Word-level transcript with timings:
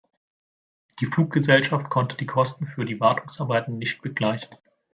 Die 0.99 1.05
Fluggesellschaft 1.05 1.91
konnte 1.91 2.17
die 2.17 2.25
Kosten 2.25 2.65
für 2.65 2.81
Wartungsarbeiten 2.99 3.77
nicht 3.77 4.01
begleichen. 4.01 4.55